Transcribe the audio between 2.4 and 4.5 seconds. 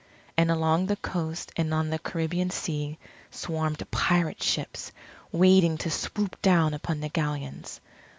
Sea, swarmed pirate